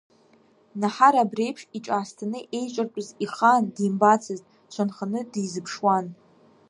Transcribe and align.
Наҳар 0.79 1.15
абри 1.23 1.43
еиԥш 1.45 1.61
иҿаасҭаны 1.77 2.39
еиҿартәыз 2.57 3.07
ихаан 3.23 3.63
димбацызт, 3.75 4.45
дшанханы 4.71 5.21
дизыԥшуан. 5.31 6.05